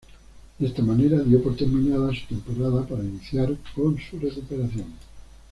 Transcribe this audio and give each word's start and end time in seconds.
De 0.57 0.65
esta 0.65 0.81
manera, 0.81 1.19
dio 1.19 1.43
por 1.43 1.55
terminada 1.55 2.09
su 2.11 2.25
temporada 2.25 2.83
para 2.87 3.03
iniciar 3.03 3.55
con 3.75 3.99
su 3.99 4.17
recuperación. 4.17 4.87